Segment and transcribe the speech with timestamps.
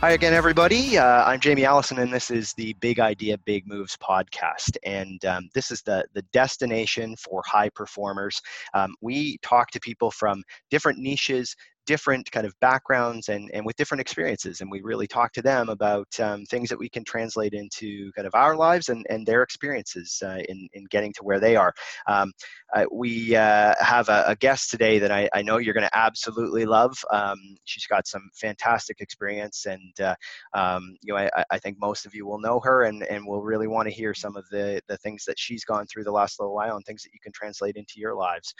[0.00, 0.98] Hi again, everybody.
[0.98, 4.76] Uh, I'm Jamie Allison, and this is the Big Idea, Big Moves podcast.
[4.84, 8.42] And um, this is the, the destination for high performers.
[8.74, 11.56] Um, we talk to people from different niches,
[11.86, 14.60] different kind of backgrounds and, and with different experiences.
[14.60, 18.26] And we really talk to them about um, things that we can translate into kind
[18.26, 21.72] of our lives and, and their experiences uh, in, in getting to where they are.
[22.06, 22.32] Um,
[22.74, 25.98] uh, we uh, have a, a, guest today that I, I know you're going to
[25.98, 26.94] absolutely love.
[27.10, 30.14] Um, she's got some fantastic experience, and uh,
[30.52, 33.42] um, you know I, I, think most of you will know her, and, and will
[33.42, 36.40] really want to hear some of the the things that she's gone through the last
[36.40, 38.52] little while, and things that you can translate into your lives.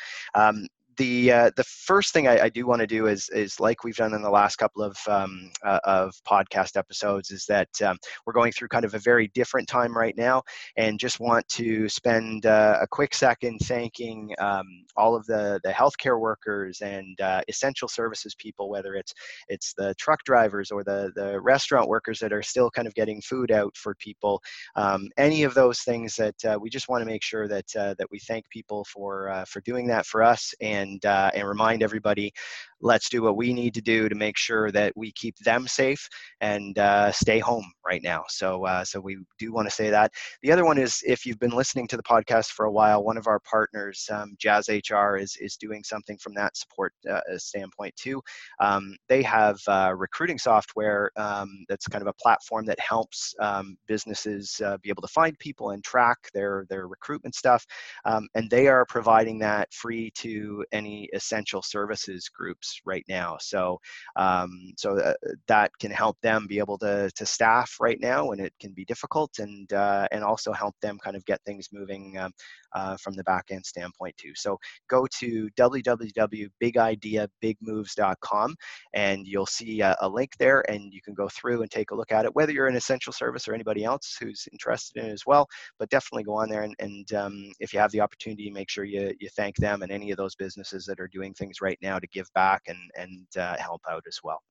[0.97, 3.97] The uh, the first thing I, I do want to do is is like we've
[3.97, 8.33] done in the last couple of um, uh, of podcast episodes is that um, we're
[8.33, 10.43] going through kind of a very different time right now,
[10.79, 15.71] and just want to spend uh, a quick second thanking um, all of the the
[15.71, 19.13] healthcare workers and uh, essential services people, whether it's
[19.49, 23.21] it's the truck drivers or the the restaurant workers that are still kind of getting
[23.21, 24.41] food out for people.
[24.77, 27.95] Um, any of those things that uh, we just want to make sure that uh,
[27.99, 31.83] that we thank people for for doing that for us and and uh, and remind
[31.83, 32.33] everybody
[32.81, 36.09] let's do what we need to do to make sure that we keep them safe
[36.41, 38.25] and uh, stay home right now.
[38.29, 40.13] So, uh, so we do want to say that.
[40.43, 43.17] The other one is if you've been listening to the podcast for a while, one
[43.17, 47.95] of our partners, um, Jazz HR, is is doing something from that support uh, standpoint
[47.97, 48.21] too.
[48.61, 53.77] Um, they have uh, recruiting software um, that's kind of a platform that helps um,
[53.87, 57.65] businesses uh, be able to find people and track their their recruitment stuff,
[58.05, 63.37] um, and they are providing that free to any essential services groups right now.
[63.41, 63.81] So,
[64.17, 65.15] um, so uh,
[65.49, 68.85] that can help them be able to, to staff right now when it can be
[68.85, 72.33] difficult and, uh, and also help them kind of get things moving um,
[72.77, 74.35] uh, from the back end standpoint too.
[74.37, 78.55] So go to www.bigideabigmoves.com
[78.93, 81.95] and you'll see a, a, link there and you can go through and take a
[81.95, 85.13] look at it, whether you're an essential service or anybody else who's interested in it
[85.13, 85.49] as well.
[85.79, 88.85] But definitely go on there and, and um, if you have the opportunity, make sure
[88.85, 91.99] you, you thank them and any of those businesses that are doing things right now
[91.99, 94.43] to give back and, and uh, help out as well.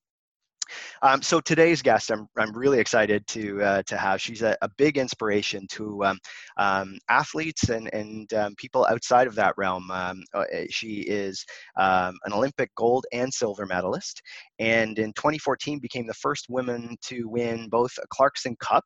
[1.02, 4.20] Um, so today's guest, I'm, I'm really excited to uh, to have.
[4.20, 6.18] She's a, a big inspiration to um,
[6.56, 9.90] um, athletes and and um, people outside of that realm.
[9.90, 11.44] Um, uh, eh, she is
[11.76, 14.22] um, an Olympic gold and silver medalist,
[14.58, 18.84] and in 2014 became the first woman to win both a Clarkson Cup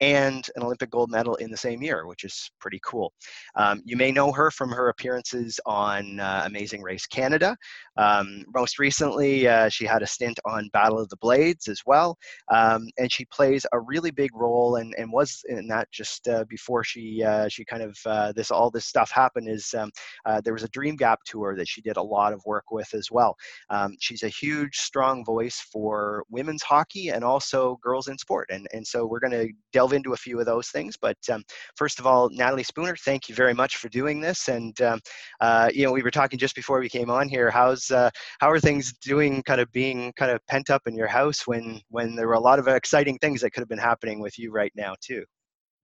[0.00, 3.12] and an Olympic gold medal in the same year, which is pretty cool.
[3.54, 7.56] Um, you may know her from her appearances on uh, Amazing Race Canada.
[7.96, 12.16] Um, most recently, uh, she had a stint on Battle of the Blades as well,
[12.52, 16.44] um, and she plays a really big role and, and was in that just uh,
[16.48, 19.48] before she uh, she kind of uh, this all this stuff happened.
[19.48, 19.90] Is um,
[20.26, 22.92] uh, there was a Dream Gap tour that she did a lot of work with
[22.94, 23.34] as well.
[23.70, 28.66] Um, she's a huge, strong voice for women's hockey and also girls in sport, and
[28.72, 30.96] and so we're going to delve delve into a few of those things.
[31.00, 31.42] But um,
[31.76, 34.48] first of all, Natalie Spooner, thank you very much for doing this.
[34.48, 35.00] And um,
[35.40, 37.50] uh, you know, we were talking just before we came on here.
[37.50, 38.10] How's uh,
[38.40, 39.42] how are things doing?
[39.42, 42.40] Kind of being kind of pent up in your house when when there were a
[42.40, 45.24] lot of exciting things that could have been happening with you right now too.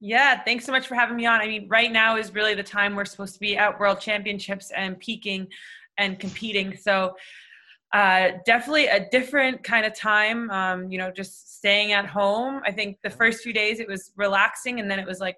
[0.00, 1.40] Yeah, thanks so much for having me on.
[1.40, 4.72] I mean, right now is really the time we're supposed to be at World Championships
[4.72, 5.46] and peaking
[5.96, 6.76] and competing.
[6.76, 7.14] So
[7.92, 10.50] uh, definitely a different kind of time.
[10.50, 12.62] Um, you know, just staying at home.
[12.64, 15.36] I think the first few days it was relaxing, and then it was like,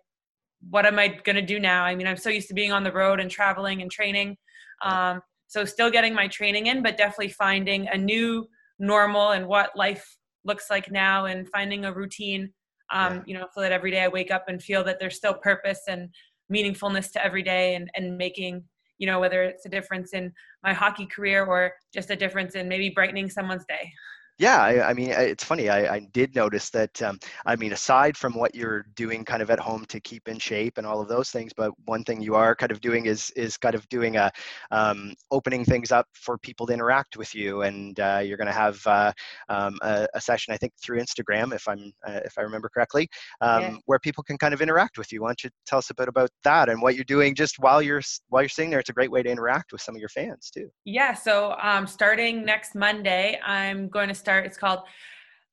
[0.71, 1.85] what am I going to do now?
[1.85, 4.37] I mean, I'm so used to being on the road and traveling and training.
[4.83, 8.49] Um, so still getting my training in, but definitely finding a new
[8.79, 12.53] normal and what life looks like now, and finding a routine.
[12.93, 13.23] Um, yeah.
[13.27, 15.81] You know, so that every day I wake up and feel that there's still purpose
[15.89, 16.09] and
[16.53, 18.65] meaningfulness to every day, and and making
[18.99, 20.33] you know, whether it's a difference in
[20.63, 23.93] my hockey career or just a difference in maybe brightening someone's day.
[24.39, 25.69] Yeah, I, I, mean, it's funny.
[25.69, 27.01] I, I did notice that.
[27.03, 30.41] Um, I mean, aside from what you're doing kind of at home to keep in
[30.41, 33.31] shape and all of those things, but one thing you are kind of doing is
[33.37, 34.33] is kind of doing a
[34.73, 38.53] um, opening things up for people to interact with you, and uh, you're going to
[38.53, 39.13] have uh,
[39.49, 43.09] um, a, a, session, I think, through Instagram, if I'm uh, if I remember correctly,
[43.41, 43.77] um, yeah.
[43.87, 45.23] where people can kind of interact with you.
[45.23, 47.81] Why don't you tell us a bit about that and what you're doing just while
[47.81, 48.81] you're while you're sitting there?
[48.81, 50.69] It's a great way to interact with some of your fans too.
[50.85, 51.15] Yeah.
[51.15, 54.47] So um, starting next Monday, I'm going to start.
[54.47, 54.81] It's called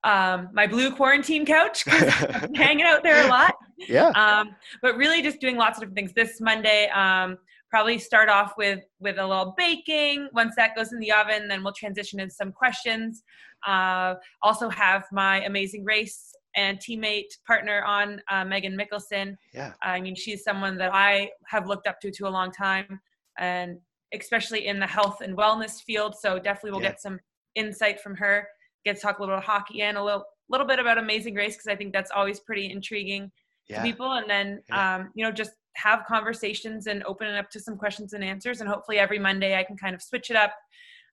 [0.03, 1.83] um, my blue quarantine couch
[2.55, 3.55] hanging out there a lot.
[3.77, 4.09] Yeah.
[4.09, 6.13] Um, but really just doing lots of different things.
[6.13, 7.37] This Monday, um,
[7.69, 10.27] probably start off with with a little baking.
[10.33, 13.23] Once that goes in the oven, then we'll transition into some questions.
[13.65, 19.35] Uh, also have my amazing race and teammate partner on uh, Meaghan Mikkelson.
[19.53, 19.73] Yeah.
[19.81, 22.99] I mean, she's someone that I have looked up to to a long time,
[23.37, 23.77] and
[24.13, 26.15] especially in the health and wellness field.
[26.19, 26.89] So definitely we'll yeah.
[26.89, 27.19] get some
[27.55, 28.47] insight from her
[28.85, 31.67] get to talk a little hockey and a little little bit about Amazing Race because
[31.67, 33.31] I think that's always pretty intriguing
[33.67, 33.77] yeah.
[33.77, 34.95] to people, and then yeah.
[34.95, 38.61] um, you know just have conversations and open it up to some questions and answers,
[38.61, 40.53] and hopefully every Monday I can kind of switch it up.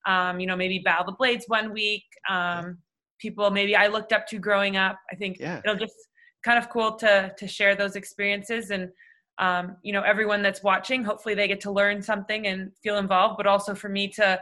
[0.06, 2.04] Um, you know, maybe bow the blades one week.
[2.28, 2.78] Um,
[3.18, 4.98] people maybe I looked up to growing up.
[5.12, 5.60] I think yeah.
[5.64, 5.94] it'll just
[6.44, 8.90] kind of cool to to share those experiences and
[9.38, 13.36] um, you know everyone that's watching hopefully they get to learn something and feel involved
[13.36, 14.40] but also for me to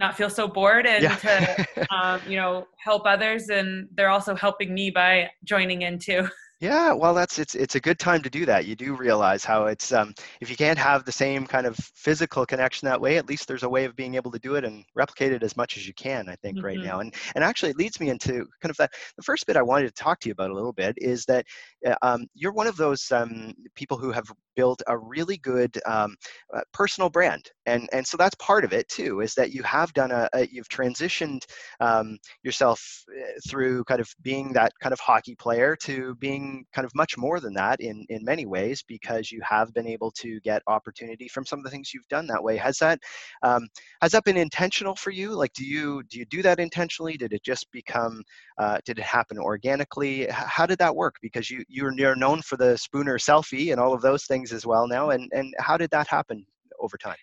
[0.00, 1.16] not feel so bored and yeah.
[1.16, 6.26] to um, you know help others and they're also helping me by joining in too
[6.60, 8.66] Yeah, well, that's it's it's a good time to do that.
[8.66, 10.12] You do realize how it's um,
[10.42, 13.62] if you can't have the same kind of physical connection that way, at least there's
[13.62, 15.94] a way of being able to do it and replicate it as much as you
[15.94, 16.28] can.
[16.28, 16.66] I think mm-hmm.
[16.66, 18.92] right now, and and actually, it leads me into kind of that.
[19.16, 21.46] The first bit I wanted to talk to you about a little bit is that
[21.86, 24.30] uh, um, you're one of those um, people who have
[24.60, 26.14] built a really good um,
[26.54, 29.20] uh, personal brand, and and so that's part of it too.
[29.22, 31.42] Is that you have done a, a you've transitioned
[31.80, 32.78] um, yourself
[33.08, 37.16] uh, through kind of being that kind of hockey player to being kind of much
[37.16, 41.26] more than that in in many ways because you have been able to get opportunity
[41.28, 42.58] from some of the things you've done that way.
[42.58, 42.98] Has that
[43.42, 43.66] um,
[44.02, 45.30] has that been intentional for you?
[45.30, 47.16] Like do you do you do that intentionally?
[47.16, 48.22] Did it just become
[48.58, 50.26] uh, did it happen organically?
[50.30, 51.16] How did that work?
[51.22, 54.86] Because you you're known for the spooner selfie and all of those things as well
[54.86, 56.44] now and and how did that happen
[56.78, 57.16] over time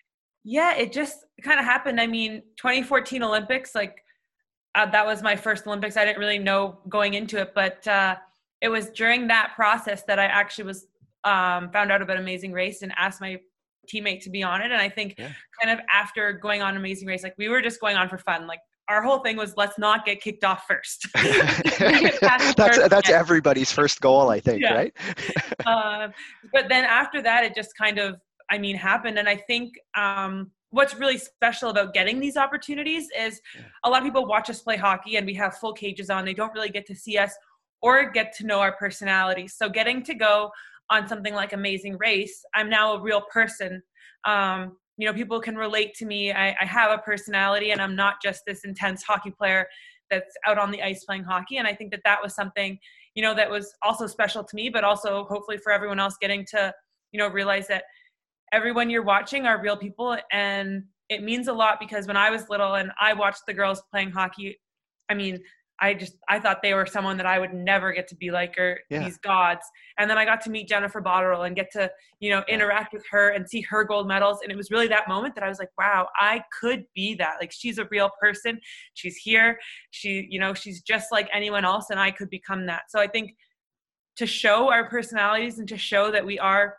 [0.44, 4.04] yeah it just kind of happened i mean 2014 olympics like
[4.74, 8.14] uh, that was my first olympics i didn't really know going into it but uh,
[8.60, 10.86] it was during that process that I actually was
[11.24, 13.38] um, found out about Amazing Race and asked my
[13.92, 14.70] teammate to be on it.
[14.72, 15.32] And I think yeah.
[15.60, 18.46] kind of after going on Amazing Race, like we were just going on for fun.
[18.46, 21.06] Like our whole thing was let's not get kicked off first.
[21.14, 24.74] that's first that's everybody's first goal, I think, yeah.
[24.74, 24.92] right?
[25.66, 26.08] uh,
[26.52, 28.16] but then after that, it just kind of,
[28.50, 29.18] I mean, happened.
[29.18, 33.62] And I think um, what's really special about getting these opportunities is yeah.
[33.84, 36.24] a lot of people watch us play hockey and we have full cages on.
[36.24, 37.32] They don't really get to see us
[37.82, 39.54] or get to know our personalities.
[39.54, 40.50] So getting to go
[40.90, 43.82] on something like Amazing Race, I'm now a real person.
[44.24, 46.32] Um, you know, people can relate to me.
[46.32, 49.66] I, I have a personality, and I'm not just this intense hockey player
[50.10, 51.56] that's out on the ice playing hockey.
[51.58, 52.78] And I think that that was something,
[53.14, 56.44] you know, that was also special to me, but also hopefully for everyone else getting
[56.46, 56.74] to,
[57.12, 57.84] you know, realize that
[58.52, 60.16] everyone you're watching are real people.
[60.32, 63.82] And it means a lot because when I was little and I watched the girls
[63.90, 64.58] playing hockey,
[65.08, 65.38] I mean,
[65.80, 68.58] I just I thought they were someone that I would never get to be like
[68.58, 69.04] or yeah.
[69.04, 69.64] these gods.
[69.98, 71.90] And then I got to meet Jennifer Botterill and get to,
[72.20, 74.40] you know, interact with her and see her gold medals.
[74.42, 77.34] And it was really that moment that I was like, wow, I could be that.
[77.40, 78.60] Like she's a real person.
[78.94, 79.58] She's here.
[79.90, 82.90] She, you know, she's just like anyone else and I could become that.
[82.90, 83.36] So I think
[84.16, 86.76] to show our personalities and to show that we are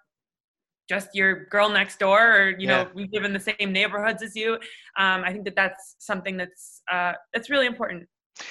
[0.89, 4.35] just your girl next door or you know we live in the same neighborhoods as
[4.35, 4.55] you
[4.97, 8.07] um, i think that that's something that's uh, that's really important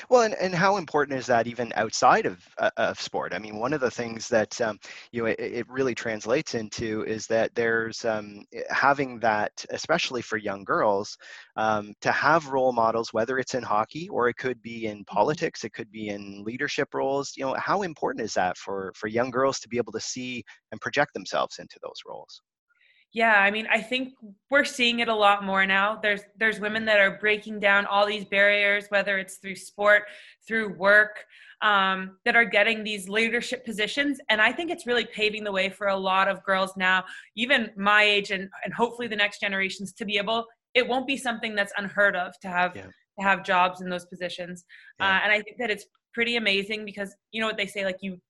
[0.09, 3.35] well, and, and how important is that even outside of, uh, of sport?
[3.35, 4.79] I mean, one of the things that um,
[5.13, 10.23] you know it, it, really translates into is that there's um, eh, having that, especially
[10.23, 11.17] for young girls,
[11.57, 15.15] um, to have role models, whether it's in hockey or it could be in mm-hmm.
[15.15, 17.33] politics, it could be in leadership roles.
[17.37, 20.45] You know, how important is that for for young girls to be able to see
[20.73, 22.43] and project themselves into those roles?
[23.13, 24.15] Yeah, I mean, I think
[24.51, 25.99] we're seeing it a lot more now.
[26.03, 30.03] There's there's women that are breaking down all these barriers, whether it's through sport,
[30.47, 31.25] through work,
[31.63, 35.71] um, that are getting these leadership positions, and I think it's really paving the way
[35.71, 37.05] for a lot of girls now,
[37.35, 40.45] even my age, and and hopefully the next generations to be able.
[40.75, 42.83] It won't be something that's unheard of to have yeah.
[42.83, 44.65] to have jobs in those positions,
[45.01, 45.07] yeah.
[45.07, 47.99] uh, and I think that it's pretty amazing because you know what they say, like
[48.03, 48.21] you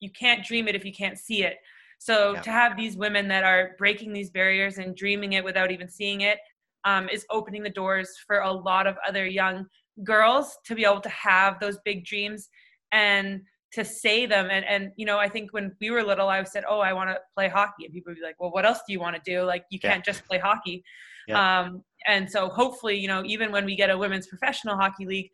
[0.00, 1.56] you can't dream it if you can't see it.
[1.98, 2.40] So yeah.
[2.42, 6.22] to have these women that are breaking these barriers and dreaming it without even seeing
[6.22, 6.38] it
[6.84, 9.66] um, is opening the doors for a lot of other young
[10.04, 12.48] girls to be able to have those big dreams
[12.92, 14.48] and to say them.
[14.50, 17.10] And and you know i think when we were little i said oh i want
[17.10, 17.84] to play hockey.
[17.84, 19.42] And people would be like well what else do you want to do?
[19.42, 20.84] Like you can't just play hockey.
[21.26, 21.60] Yeah.
[21.60, 25.30] um and so hopefully you know even when we get a women's professional hockey league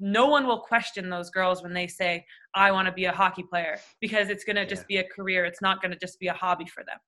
[0.00, 3.42] no one will question those girls when they say i want to be a hockey
[3.42, 4.68] player because it's going to yeah.
[4.68, 6.98] just be a career it's not going to just be a hobby for them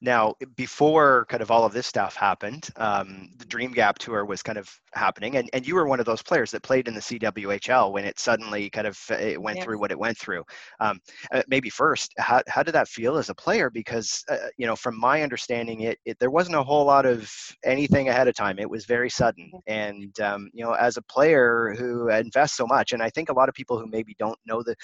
[0.00, 4.42] now, before kind of all of this stuff happened, um, the Dream Gap tour was
[4.42, 7.00] kind of happening, and, and you were one of those players that played in the
[7.00, 9.64] CWHL when it suddenly kind of uh, it went yes.
[9.64, 10.44] through what it went through.
[10.80, 11.00] Um,
[11.32, 13.70] uh, maybe first, how, how did that feel as a player?
[13.70, 17.30] Because uh, you know, from my understanding, it, it there wasn't a whole lot of
[17.64, 18.58] anything ahead of time.
[18.58, 22.92] It was very sudden, and um, you know, as a player who invests so much,
[22.92, 24.74] and I think a lot of people who maybe don't know the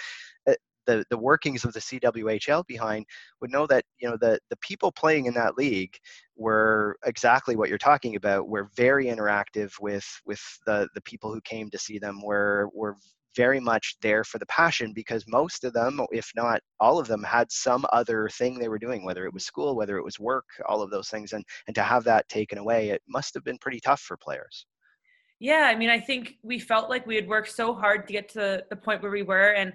[0.48, 0.54] uh,
[0.88, 3.04] the, the workings of the CWHL behind
[3.40, 5.94] would know that you know the the people playing in that league
[6.34, 8.48] were exactly what you're talking about.
[8.48, 12.20] We're very interactive with with the the people who came to see them.
[12.22, 12.94] We're we're
[13.36, 17.22] very much there for the passion because most of them, if not all of them,
[17.22, 20.46] had some other thing they were doing, whether it was school, whether it was work,
[20.66, 21.34] all of those things.
[21.34, 24.66] And, and to have that taken away, it must have been pretty tough for players.
[25.40, 28.28] Yeah, I mean, I think we felt like we had worked so hard to get
[28.30, 29.52] to the point where we were.
[29.52, 29.72] And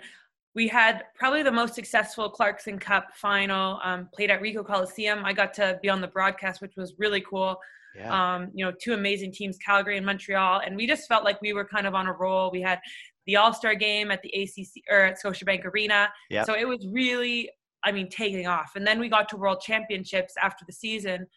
[0.56, 5.26] we had probably the most successful Clarkson Cup final um, played at Ricoh Coliseum.
[5.26, 7.58] I got to be on the broadcast, which was really cool.
[7.96, 8.36] Yeah.
[8.36, 11.54] Um, you know, two amazing teams, Calgary and Montreal, and we just felt like we
[11.54, 12.50] were kind of on a roll.
[12.52, 12.80] We had
[13.28, 16.44] the All Star game at the ACC or at Scotiabank Arena, yeah.
[16.44, 17.50] so it was really,
[17.84, 18.72] I mean, taking off.
[18.76, 21.28] And then we got to World Championships after the season,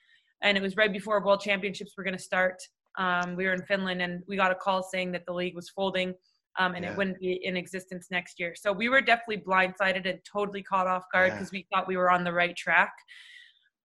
[0.43, 2.63] and it was right before World Championships were going to start.
[2.99, 5.69] Um, we were in Finland, and we got a call saying that the league was
[5.69, 6.15] folding
[6.59, 6.93] um, and yeah.
[6.93, 8.55] it wouldn't be in existence next year.
[8.57, 11.59] So we were definitely blindsided and totally caught off guard because yeah.
[11.59, 12.93] we thought we were on the right track.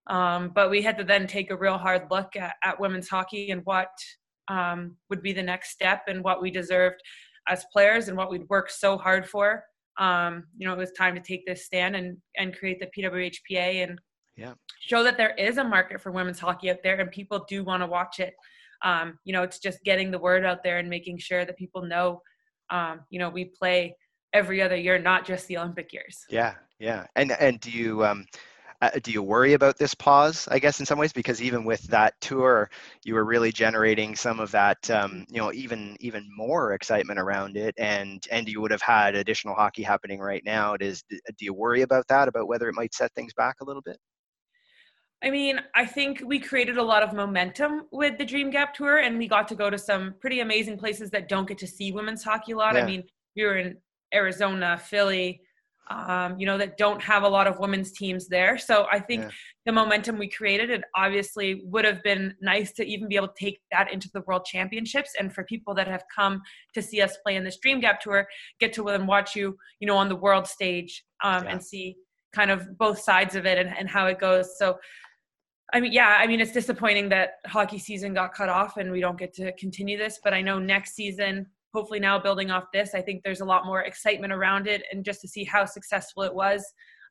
[0.07, 3.51] Um, but we had to then take a real hard look at, at women's hockey
[3.51, 3.89] and what
[4.47, 7.01] um, would be the next step and what we deserved
[7.47, 9.63] as players and what we'd worked so hard for.
[9.97, 13.83] Um, you know, it was time to take this stand and, and create the PWHPA
[13.83, 13.99] and
[14.35, 14.53] yeah.
[14.79, 17.83] show that there is a market for women's hockey out there and people do want
[17.83, 18.33] to watch it.
[18.83, 21.83] Um, you know, it's just getting the word out there and making sure that people
[21.83, 22.21] know
[22.71, 23.95] um, you know, we play
[24.33, 26.25] every other year, not just the Olympic years.
[26.29, 27.05] Yeah, yeah.
[27.15, 28.25] And and do you um,
[28.81, 30.47] uh, do you worry about this pause?
[30.49, 32.69] I guess in some ways, because even with that tour,
[33.03, 37.57] you were really generating some of that, um, you know, even even more excitement around
[37.57, 40.75] it, and and you would have had additional hockey happening right now.
[40.77, 42.27] Does do you worry about that?
[42.27, 43.97] About whether it might set things back a little bit?
[45.23, 48.97] I mean, I think we created a lot of momentum with the Dream Gap Tour,
[48.97, 51.91] and we got to go to some pretty amazing places that don't get to see
[51.91, 52.73] women's hockey a lot.
[52.73, 52.81] Yeah.
[52.81, 53.03] I mean,
[53.35, 53.77] we were in
[54.13, 55.41] Arizona, Philly,
[55.91, 58.57] um, you know, that don't have a lot of women's teams there.
[58.57, 59.29] So I think yeah.
[59.65, 63.33] the momentum we created, it obviously would have been nice to even be able to
[63.37, 66.41] take that into the World Championships, and for people that have come
[66.73, 68.27] to see us play in this Dream Gap Tour,
[68.59, 71.51] get to then watch you, you know, on the world stage um, yeah.
[71.51, 71.95] and see
[72.33, 74.57] kind of both sides of it and, and how it goes.
[74.57, 74.77] So
[75.73, 78.99] I mean, yeah, I mean, it's disappointing that hockey season got cut off and we
[78.99, 82.93] don't get to continue this, but I know next season, hopefully now building off this,
[82.93, 86.23] I think there's a lot more excitement around it and just to see how successful
[86.23, 86.65] it was.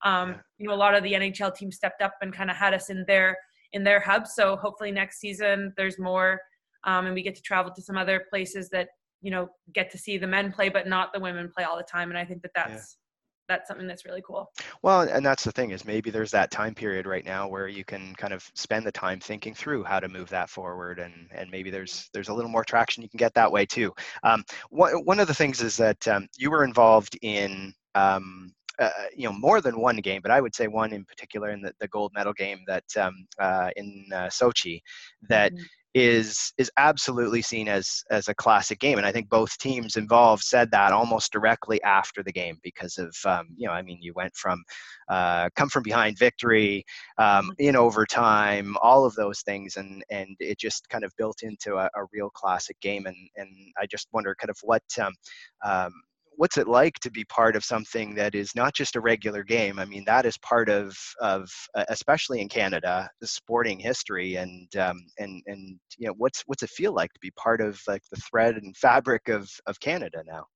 [0.05, 2.75] Um, you know, a lot of the NHL teams stepped up and kind of had
[2.75, 3.37] us in their
[3.73, 4.27] in their hub.
[4.27, 6.41] So hopefully next season there's more,
[6.85, 8.89] um, and we get to travel to some other places that
[9.23, 11.83] you know get to see the men play, but not the women play all the
[11.83, 12.09] time.
[12.11, 12.97] And I think that that's
[13.51, 14.53] that's something that's really cool.
[14.83, 17.85] Well, and that's the thing is maybe there's that time period right now where you
[17.85, 21.51] can kind of spend the time thinking through how to move that forward, and and
[21.51, 23.93] maybe there's there's a little more traction you can get that way too.
[24.23, 27.75] Um, one one of the things is that um, you were involved in.
[27.95, 31.51] Um, uh, you know more than one game, but I would say one in particular
[31.51, 34.81] in the, the gold medal game that um, uh, in uh, Sochi
[35.29, 35.63] that mm-hmm
[35.95, 40.43] is is absolutely seen as as a classic game and i think both teams involved
[40.43, 44.13] said that almost directly after the game because of um, you know i mean you
[44.15, 44.63] went from
[45.09, 46.85] uh, come from behind victory
[47.19, 47.51] um, mm-hmm.
[47.59, 51.87] in overtime all of those things and and it just kind of built into a,
[51.97, 53.49] a real classic game and and
[53.81, 55.13] i just wonder kind of what um,
[55.65, 55.93] um
[56.41, 59.79] what's it like to be part of something that is not just a regular game?
[59.79, 64.75] I mean, that is part of of uh, especially in Canada, the sporting history, and
[64.77, 68.01] um, and and you know, what's what's it feel like to be part of like
[68.11, 70.47] the thread and fabric of of Canada now?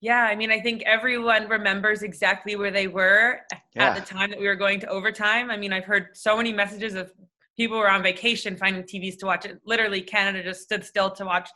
[0.00, 3.40] Yeah, I mean, I think everyone remembers exactly where they were
[3.76, 3.90] yeah.
[3.90, 5.50] at the time that we were going to overtime.
[5.50, 7.12] I mean, I've heard so many messages of
[7.58, 9.60] people were on vacation finding TVs to watch it.
[9.66, 11.50] Literally, Canada just stood still to watch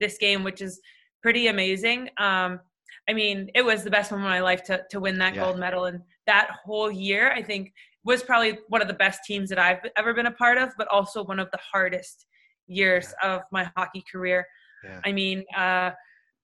[0.00, 0.80] this game, which is
[1.22, 2.08] pretty amazing.
[2.18, 2.58] Um,
[3.08, 5.44] I mean, it was the best moment of my life to to win that yeah.
[5.44, 7.72] gold medal, and that whole year, I think,
[8.04, 10.88] was probably one of the best teams that I've ever been a part of, but
[10.88, 12.26] also one of the hardest
[12.66, 13.34] years yeah.
[13.34, 14.46] of my hockey career.
[14.84, 15.00] Yeah.
[15.04, 15.90] I mean, uh,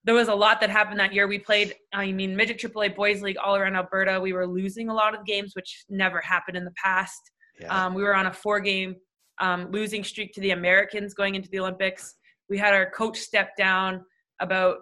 [0.04, 1.26] there was a lot that happened that year.
[1.26, 4.20] We played, I mean, midget AAA boys league all around Alberta.
[4.20, 7.20] We were losing a lot of games, which never happened in the past.
[7.68, 8.94] Um, we were on a four-game
[9.40, 12.14] um, losing streak to the Americans going into the Olympics.
[12.48, 14.04] We had our coach step down
[14.40, 14.78] about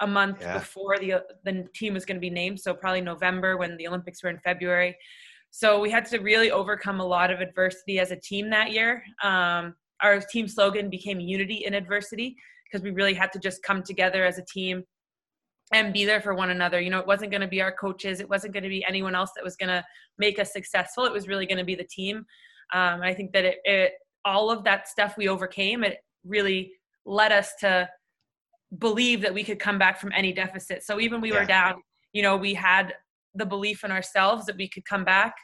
[0.00, 0.58] a month yeah.
[0.58, 4.22] before the the team was going to be named, so probably November when the Olympics
[4.22, 4.96] were in February.
[5.50, 9.02] So we had to really overcome a lot of adversity as a team that year.
[9.22, 13.82] Um, our team slogan became "Unity in Adversity" because we really had to just come
[13.82, 14.84] together as a team
[15.72, 16.80] and be there for one another.
[16.80, 19.14] You know, it wasn't going to be our coaches, it wasn't going to be anyone
[19.14, 19.84] else that was going to
[20.18, 21.04] make us successful.
[21.04, 22.18] It was really going to be the team.
[22.74, 23.92] Um, I think that it, it
[24.24, 25.84] all of that stuff we overcame.
[25.84, 26.72] It really
[27.04, 27.88] led us to
[28.78, 30.82] believe that we could come back from any deficit.
[30.82, 31.40] So even we yeah.
[31.40, 32.94] were down, you know, we had
[33.34, 35.34] the belief in ourselves that we could come back,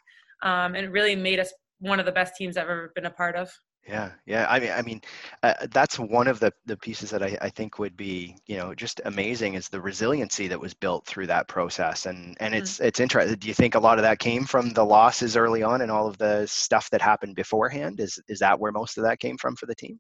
[0.43, 3.11] um, and it really made us one of the best teams I've ever been a
[3.11, 3.53] part of.
[3.87, 4.47] Yeah, yeah.
[4.49, 5.01] I mean, I mean,
[5.43, 8.75] uh, that's one of the the pieces that I, I think would be, you know,
[8.75, 12.85] just amazing is the resiliency that was built through that process, and and it's mm.
[12.85, 13.37] it's interesting.
[13.37, 16.07] Do you think a lot of that came from the losses early on and all
[16.07, 17.99] of the stuff that happened beforehand?
[17.99, 19.99] Is is that where most of that came from for the team?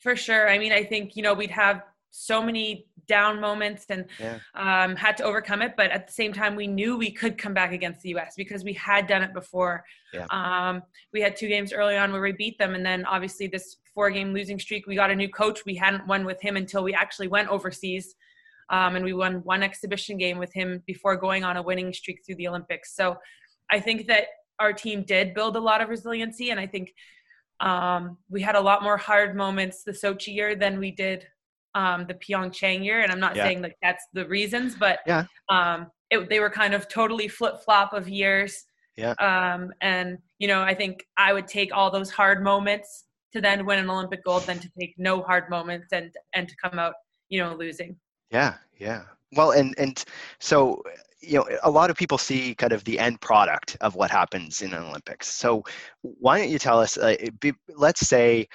[0.00, 0.48] For sure.
[0.48, 4.38] I mean, I think you know we'd have so many down moments and yeah.
[4.54, 5.74] um, had to overcome it.
[5.76, 8.34] But at the same time, we knew we could come back against the U.S.
[8.36, 9.84] because we had done it before.
[10.12, 10.26] Yeah.
[10.30, 13.76] Um, we had two games early on where we beat them, and then obviously this
[13.94, 14.86] four-game losing streak.
[14.86, 15.64] We got a new coach.
[15.64, 18.14] We hadn't won with him until we actually went overseas,
[18.70, 22.20] um, and we won one exhibition game with him before going on a winning streak
[22.24, 22.94] through the Olympics.
[22.94, 23.16] So
[23.70, 24.26] I think that
[24.58, 26.92] our team did build a lot of resiliency, and I think.
[27.62, 31.26] Um, we had a lot more hard moments the Sochi year than we did
[31.74, 33.44] um, the Pyeongchang year, and I'm not yeah.
[33.44, 37.62] saying like that's the reasons, but yeah, um, it, they were kind of totally flip
[37.64, 38.64] flop of years.
[38.96, 39.12] Yeah.
[39.12, 43.64] Um, and you know, I think I would take all those hard moments to then
[43.64, 46.94] win an Olympic gold than to take no hard moments and and to come out,
[47.28, 47.96] you know, losing.
[48.30, 49.02] Yeah, yeah.
[49.32, 50.04] Well, and and
[50.40, 50.82] so
[51.20, 54.62] you know a lot of people see kind of the end product of what happens
[54.62, 55.62] in an olympics so
[56.00, 58.48] why don't you tell us uh, be, let's say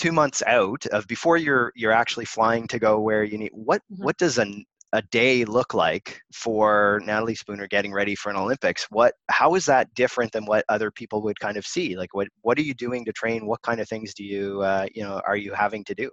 [0.00, 3.82] two months out of before you're you're actually flying to go where you need what
[3.92, 4.04] mm-hmm.
[4.04, 8.86] what does an a day look like for Natalie Spooner getting ready for an Olympics?
[8.90, 11.96] What how is that different than what other people would kind of see?
[11.96, 13.46] Like what what are you doing to train?
[13.46, 16.10] What kind of things do you uh, you know are you having to do?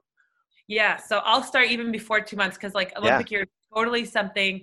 [0.67, 3.37] Yeah, so I'll start even before two months because like Olympic yeah.
[3.37, 4.61] year totally something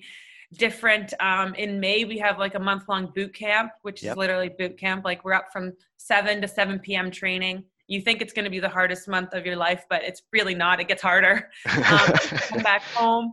[0.58, 1.14] different.
[1.18, 4.12] Um, in May we have like a month long boot camp, which yep.
[4.12, 5.02] is literally boot camp.
[5.02, 7.10] Like we're up from seven to seven p.m.
[7.10, 10.22] training you think it's going to be the hardest month of your life, but it's
[10.32, 10.80] really not.
[10.80, 11.50] It gets harder.
[11.74, 12.12] Um,
[12.48, 13.32] come back home.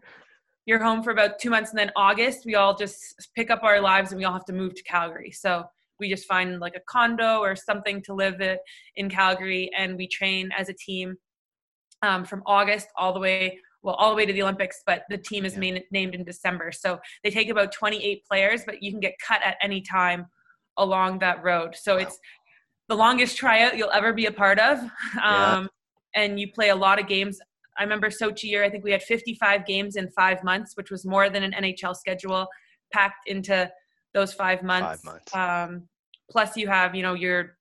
[0.65, 3.79] You're home for about two months, and then August we all just pick up our
[3.79, 5.31] lives and we all have to move to Calgary.
[5.31, 5.63] So
[5.99, 8.41] we just find like a condo or something to live
[8.95, 11.15] in Calgary, and we train as a team
[12.01, 14.81] um, from August all the way well all the way to the Olympics.
[14.85, 15.59] But the team is yeah.
[15.59, 19.41] main, named in December, so they take about 28 players, but you can get cut
[19.43, 20.27] at any time
[20.77, 21.75] along that road.
[21.75, 22.01] So wow.
[22.01, 22.19] it's
[22.91, 24.79] the longest tryout you'll ever be a part of.
[24.79, 24.89] Um,
[25.23, 25.67] yeah.
[26.13, 27.39] And you play a lot of games.
[27.77, 31.05] I remember Sochi year, I think we had 55 games in five months, which was
[31.05, 32.47] more than an NHL schedule
[32.91, 33.71] packed into
[34.13, 35.01] those five months.
[35.01, 35.35] Five months.
[35.35, 35.83] Um,
[36.29, 37.55] plus, you have, you know, your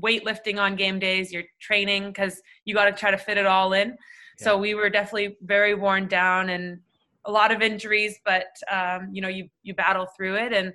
[0.00, 3.72] weightlifting on game days, your training, because you got to try to fit it all
[3.72, 3.88] in.
[3.88, 3.94] Yeah.
[4.38, 6.78] So we were definitely very worn down and
[7.24, 10.72] a lot of injuries, but um, you know, you you battle through it, and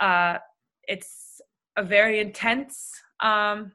[0.00, 0.38] uh,
[0.88, 1.40] it's
[1.76, 3.72] a very intense um,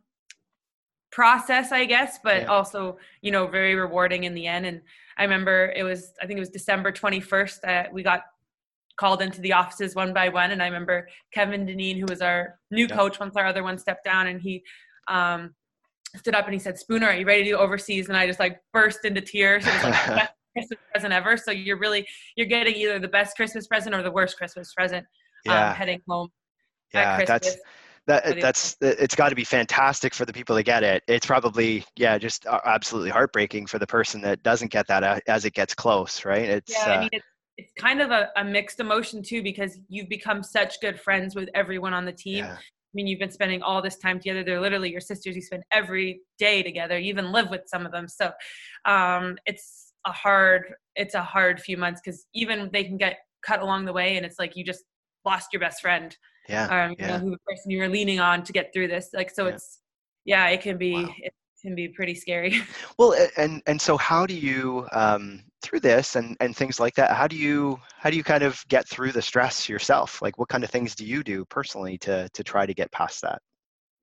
[1.12, 2.48] process, I guess, but yeah.
[2.48, 4.66] also, you know, very rewarding in the end.
[4.66, 4.82] And
[5.18, 8.24] I remember it was, I think it was December 21st that we got
[8.98, 10.52] called into the offices one by one.
[10.52, 12.96] And I remember Kevin Dineen, who was our new yeah.
[12.96, 14.64] coach once our other one stepped down, and he
[15.08, 15.54] um,
[16.16, 18.08] stood up and he said, Spooner, are you ready to go overseas?
[18.08, 19.66] And I just like burst into tears.
[19.66, 21.38] It was like the best Christmas present ever.
[21.38, 25.06] So you're really, you're getting either the best Christmas present or the worst Christmas present
[25.48, 25.70] um, yeah.
[25.70, 26.30] um, heading home.
[26.94, 27.58] Yeah, that's
[28.12, 31.84] that that's it's got to be fantastic for the people that get it it's probably
[31.96, 35.74] yeah just absolutely heartbreaking for the person that doesn't get that uh, as it gets
[35.74, 37.26] close right it's yeah, I mean, it's,
[37.58, 41.50] it's kind of a, a, mixed emotion too because you've become such good friends with
[41.54, 42.58] everyone on the team yeah.
[42.92, 44.44] I mean, you've been spending all this time together.
[44.44, 45.34] They're literally your sisters.
[45.34, 47.00] You spend every day together.
[47.00, 48.10] You even live with some of them.
[48.10, 48.32] So
[48.84, 53.62] um, it's a hard, it's a hard few months because even they can get cut
[53.62, 54.84] along the way, and it's like you just
[55.24, 56.18] lost your best friend
[56.50, 57.08] yeah, um, yeah.
[57.08, 59.10] know, who the person you're leaning on to get through this.
[59.14, 59.54] Like, so yeah.
[59.54, 59.80] it's,
[60.26, 61.10] yeah, it can be, wow.
[61.20, 62.62] it can be pretty scary.
[62.98, 67.12] Well, and, and so how do you, um, through this and, and things like that,
[67.12, 70.22] how do you, how do you kind of get through the stress yourself?
[70.22, 73.22] Like what kind of things do you do personally to, to try to get past
[73.22, 73.42] that?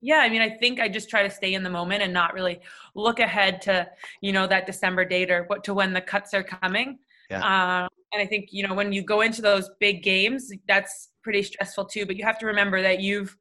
[0.01, 2.33] yeah i mean i think i just try to stay in the moment and not
[2.33, 2.59] really
[2.95, 3.87] look ahead to
[4.21, 6.97] you know that december date or what to when the cuts are coming
[7.29, 7.83] yeah.
[7.83, 11.43] Um, and i think you know when you go into those big games that's pretty
[11.43, 13.35] stressful too but you have to remember that you've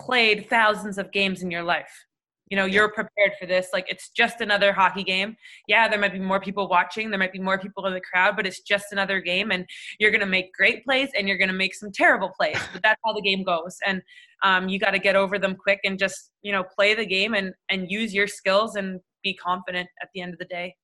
[0.00, 2.04] played thousands of games in your life.
[2.50, 3.68] You know you're prepared for this.
[3.74, 5.36] Like it's just another hockey game.
[5.66, 8.36] Yeah there might be more people watching there might be more people in the crowd
[8.36, 9.66] but it's just another game and
[9.98, 12.82] you're going to make great plays and you're going to make some terrible plays but
[12.82, 13.76] that's how the game goes.
[13.86, 14.00] And
[14.42, 17.34] um, you got to get over them quick and just you know play the game
[17.34, 20.74] and and use your skills and be confident at the end of the day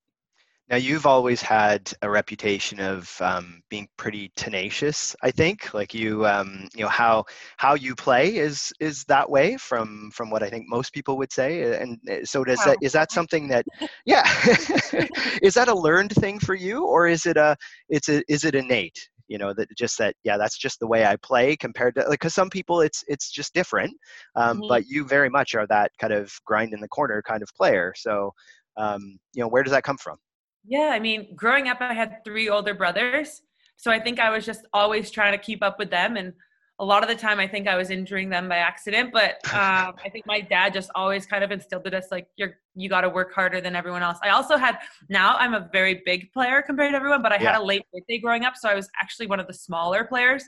[0.71, 5.15] now you've always had a reputation of um, being pretty tenacious.
[5.23, 7.25] I think, like you, um, you know how
[7.59, 11.33] how you play is is that way from from what I think most people would
[11.33, 11.79] say.
[11.81, 12.67] And uh, so does wow.
[12.67, 13.67] that is that something that,
[14.07, 14.25] yeah,
[15.43, 17.57] is that a learned thing for you, or is it a
[17.89, 19.09] it's a is it innate?
[19.29, 22.11] you know that just that yeah that's just the way i play compared to like
[22.11, 23.97] because some people it's it's just different
[24.37, 24.69] um, mm-hmm.
[24.69, 27.95] but you very much are that kind of grind in the corner kind of player
[27.97, 28.31] so
[28.77, 30.19] um, you know where does that come from
[30.67, 33.43] yeah i mean growing up i had three older brothers
[33.77, 36.33] so i think i was just always trying to keep up with them and
[36.81, 39.95] a lot of the time I think I was injuring them by accident, but um,
[40.05, 43.03] I think my dad just always kind of instilled in us like you're you got
[43.03, 44.19] to work harder than everyone else.
[44.23, 47.53] I also had now I'm a very big player compared to everyone, but I yeah.
[47.53, 50.45] had a late birthday growing up, so I was actually one of the smaller players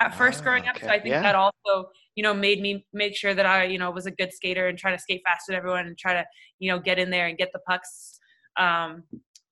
[0.00, 0.76] at first oh, growing up.
[0.76, 0.86] Okay.
[0.86, 1.22] So I think yeah.
[1.22, 4.32] that also you know made me make sure that I you know was a good
[4.34, 6.26] skater and try to skate faster than everyone and try to
[6.58, 8.18] you know get in there and get the pucks.
[8.58, 9.04] Um,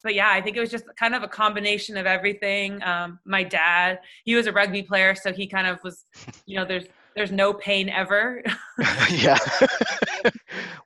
[0.03, 2.83] but yeah, I think it was just kind of a combination of everything.
[2.83, 6.05] Um, my dad, he was a rugby player, so he kind of was,
[6.47, 6.85] you know, there's
[7.15, 8.43] there's no pain ever.
[9.11, 9.39] yeah.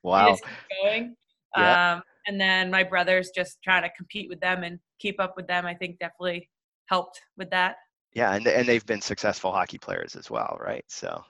[0.02, 0.36] wow.
[0.82, 1.14] going.
[1.56, 1.94] Yeah.
[1.94, 5.46] Um, and then my brothers just trying to compete with them and keep up with
[5.46, 5.64] them.
[5.64, 6.50] I think definitely
[6.86, 7.76] helped with that.
[8.14, 10.84] Yeah, and and they've been successful hockey players as well, right?
[10.88, 11.22] So.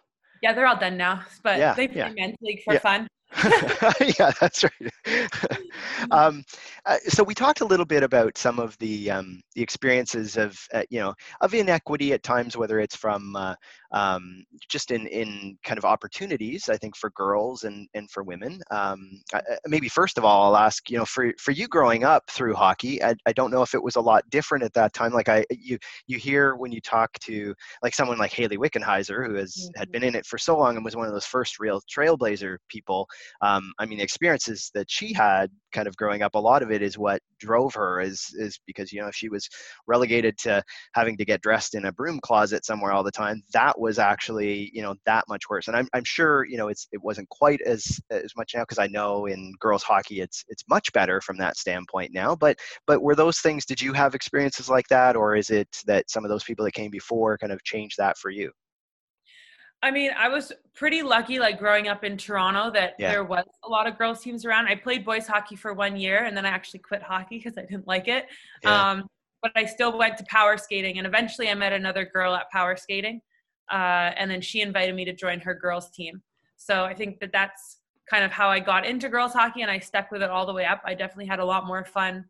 [0.42, 2.12] Yeah, they're all done now, but yeah, they play yeah.
[2.14, 2.80] men's league for yeah.
[2.80, 3.08] fun.
[4.18, 5.20] yeah, that's right.
[6.10, 6.44] um,
[6.86, 10.56] uh, so we talked a little bit about some of the um, the experiences of
[10.72, 13.54] uh, you know of inequity at times, whether it's from uh,
[13.92, 16.68] um, just in in kind of opportunities.
[16.68, 18.60] I think for girls and and for women.
[18.70, 19.20] Um,
[19.66, 23.02] maybe first of all, I'll ask you know for for you growing up through hockey.
[23.02, 25.12] I, I don't know if it was a lot different at that time.
[25.12, 29.34] Like I you you hear when you talk to like someone like Hayley Wickenheiser, who
[29.34, 29.78] has mm-hmm.
[29.78, 32.56] had been in it for so long and was one of those first real trailblazer
[32.68, 33.08] people
[33.40, 36.70] um, I mean, the experiences that she had kind of growing up, a lot of
[36.70, 39.48] it is what drove her is, is because, you know, she was
[39.86, 40.62] relegated to
[40.94, 43.42] having to get dressed in a broom closet somewhere all the time.
[43.52, 45.68] That was actually, you know, that much worse.
[45.68, 48.78] And I'm, I'm sure, you know, it's, it wasn't quite as, as much now because
[48.78, 53.02] I know in girls hockey, it's, it's much better from that standpoint now, but, but
[53.02, 55.16] were those things, did you have experiences like that?
[55.16, 58.16] Or is it that some of those people that came before kind of changed that
[58.18, 58.50] for you?
[59.82, 63.10] I mean, I was pretty lucky, like growing up in Toronto, that yeah.
[63.10, 64.68] there was a lot of girls teams around.
[64.68, 67.62] I played boys hockey for one year, and then I actually quit hockey because I
[67.62, 68.26] didn't like it.
[68.62, 68.90] Yeah.
[68.90, 69.08] Um,
[69.42, 72.76] but I still went to power skating, and eventually I met another girl at power
[72.76, 73.20] skating,
[73.70, 76.22] uh, and then she invited me to join her girls team.
[76.56, 79.78] So I think that that's kind of how I got into girls hockey, and I
[79.78, 80.80] stuck with it all the way up.
[80.84, 82.24] I definitely had a lot more fun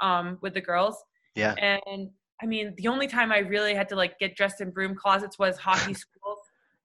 [0.00, 1.02] um, with the girls.
[1.34, 1.54] Yeah.
[1.60, 2.10] And
[2.42, 5.38] I mean, the only time I really had to like get dressed in broom closets
[5.38, 6.38] was hockey schools.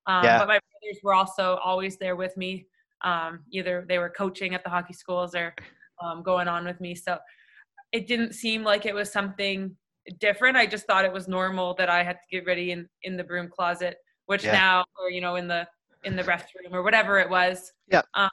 [0.08, 0.40] Um, yeah.
[0.40, 2.66] But my brothers were also always there with me.
[3.04, 5.54] Um, either they were coaching at the hockey schools or
[6.02, 6.96] um, going on with me.
[6.96, 7.18] So
[7.92, 9.76] it didn't seem like it was something
[10.20, 10.58] different.
[10.58, 13.24] I just thought it was normal that I had to get ready in, in the
[13.24, 14.54] broom closet, which yeah.
[14.54, 15.68] now, or, you know, in the,
[16.04, 17.72] in the restroom or whatever it was.
[17.92, 18.02] Yeah.
[18.14, 18.30] Um,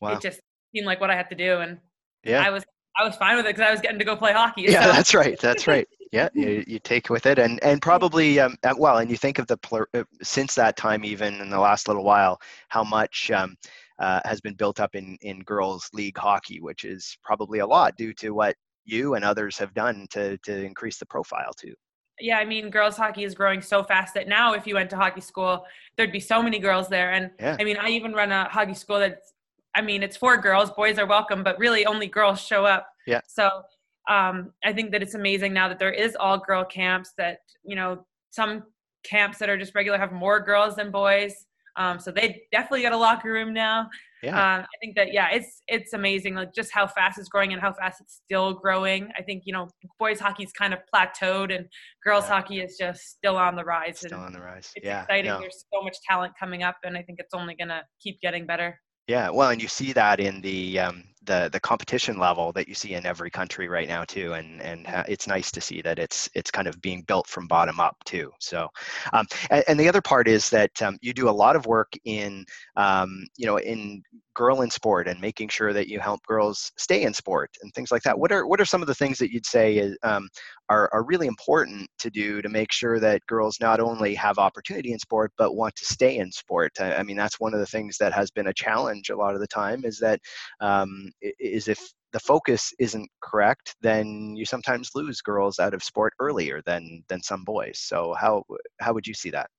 [0.00, 0.12] wow.
[0.12, 0.40] It just
[0.74, 1.58] seemed like what I had to do.
[1.58, 1.78] And
[2.24, 2.42] yeah.
[2.42, 2.64] I was,
[2.96, 4.62] I was fine with it because I was getting to go play hockey.
[4.62, 4.92] Yeah, so.
[4.92, 5.38] that's right.
[5.40, 9.10] That's right yeah you, you take with it and and probably um, uh, well and
[9.10, 9.58] you think of the
[9.94, 13.56] uh, since that time even in the last little while how much um,
[13.98, 17.96] uh, has been built up in in girls league hockey which is probably a lot
[17.96, 21.74] due to what you and others have done to to increase the profile too
[22.20, 24.96] yeah, I mean, girls hockey is growing so fast that now, if you went to
[24.96, 25.64] hockey school,
[25.96, 27.10] there'd be so many girls there.
[27.10, 27.56] And yeah.
[27.58, 29.32] I mean, I even run a hockey school that's,
[29.74, 30.70] I mean, it's for girls.
[30.70, 32.86] Boys are welcome, but really only girls show up.
[33.06, 33.20] Yeah.
[33.26, 33.62] So
[34.08, 37.76] um, I think that it's amazing now that there is all girl camps that, you
[37.76, 38.64] know, some
[39.04, 41.46] camps that are just regular have more girls than boys.
[41.76, 43.88] Um, so they definitely got a locker room now.
[44.22, 44.30] Yeah.
[44.30, 47.60] Um, I think that yeah, it's it's amazing like just how fast it's growing and
[47.60, 49.08] how fast it's still growing.
[49.18, 51.66] I think you know boys hockey's kind of plateaued and
[52.04, 52.30] girls yeah.
[52.30, 53.98] hockey is just still on the rise.
[53.98, 54.70] Still on the rise.
[54.76, 55.32] It's yeah, exciting.
[55.40, 58.80] There's so much talent coming up, and I think it's only gonna keep getting better.
[59.08, 62.74] Yeah, well, and you see that in the um, the the competition level that you
[62.74, 66.28] see in every country right now too, and and it's nice to see that it's
[66.34, 68.30] it's kind of being built from bottom up too.
[68.40, 68.68] So,
[69.12, 71.92] um, and, and, the other part is that um, you do a lot of work
[72.04, 72.44] in
[72.76, 74.02] um, you know in
[74.34, 77.90] girl in sport and making sure that you help girls stay in sport and things
[77.90, 78.18] like that.
[78.18, 80.28] What are what are some of the things that you'd say is, um,
[80.68, 84.92] are are really important to do to make sure that girls not only have opportunity
[84.92, 86.72] in sport but want to stay in sport?
[86.80, 89.34] I, I mean, that's one of the things that has been a challenge a lot
[89.34, 90.20] of the time is that
[90.60, 91.80] um, is if
[92.12, 97.22] the focus isn't correct, then you sometimes lose girls out of sport earlier than than
[97.22, 97.78] some boys.
[97.80, 98.44] So how
[98.80, 99.50] how would you see that?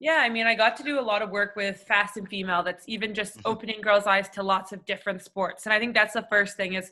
[0.00, 2.62] Yeah, I mean, I got to do a lot of work with Fast and Female
[2.62, 3.50] that's even just mm-hmm.
[3.50, 5.66] opening girls' eyes to lots of different sports.
[5.66, 6.90] And I think that's the first thing is,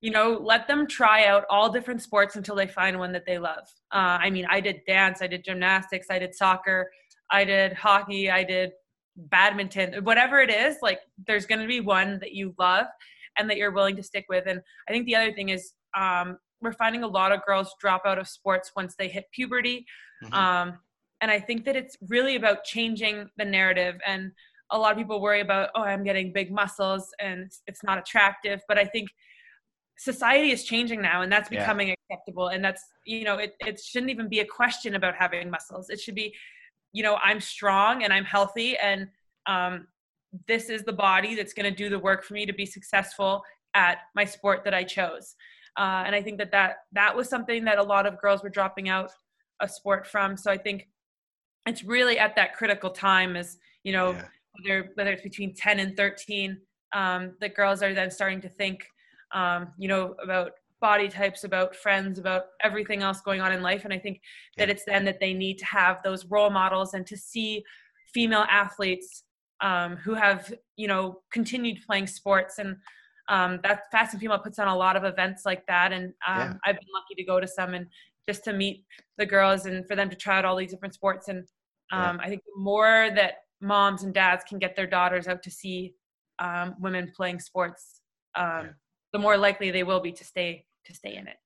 [0.00, 3.38] you know, let them try out all different sports until they find one that they
[3.38, 3.66] love.
[3.92, 6.90] Uh, I mean, I did dance, I did gymnastics, I did soccer,
[7.32, 8.70] I did hockey, I did
[9.16, 12.86] badminton, whatever it is, like there's going to be one that you love
[13.38, 14.44] and that you're willing to stick with.
[14.46, 18.02] And I think the other thing is um, we're finding a lot of girls drop
[18.06, 19.86] out of sports once they hit puberty.
[20.22, 20.34] Mm-hmm.
[20.34, 20.78] Um,
[21.20, 24.00] and I think that it's really about changing the narrative.
[24.06, 24.32] And
[24.70, 28.60] a lot of people worry about, oh, I'm getting big muscles and it's, not attractive.
[28.68, 29.08] But I think
[29.98, 31.94] society is changing now and that's becoming yeah.
[32.10, 32.48] acceptable.
[32.48, 35.88] And that's, you know, it, it shouldn't even be a question about having muscles.
[35.88, 36.34] It should be,
[36.92, 39.08] you know, I'm strong and I'm healthy and
[39.46, 39.86] um,
[40.48, 43.42] this is the body that's going to do the work for me to be successful
[43.74, 45.34] at my sport that I chose.
[45.78, 48.48] Uh, and I think that, that that was something that a lot of girls were
[48.48, 49.10] dropping out
[49.60, 50.36] a sport from.
[50.36, 50.88] So I think
[51.66, 54.24] it's really at that critical time as, you know, yeah.
[54.62, 56.58] whether, whether it's between 10 and 13,
[56.94, 58.86] um, the girls are then starting to think,
[59.32, 63.84] um, you know, about body types, about friends, about everything else going on in life.
[63.84, 64.20] And I think
[64.56, 64.66] yeah.
[64.66, 67.64] that it's then that they need to have those role models and to see
[68.12, 69.24] female athletes
[69.60, 72.76] um, who have, you know, continued playing sports and
[73.28, 76.38] um, that Fast and Female puts on a lot of events like that, and um,
[76.38, 76.52] yeah.
[76.64, 77.86] I've been lucky to go to some and
[78.28, 78.84] just to meet
[79.18, 81.28] the girls and for them to try out all these different sports.
[81.28, 81.44] And
[81.92, 82.26] um, yeah.
[82.26, 85.94] I think the more that moms and dads can get their daughters out to see
[86.38, 88.00] um, women playing sports,
[88.36, 88.66] um, yeah.
[89.12, 91.36] the more likely they will be to stay to stay in it.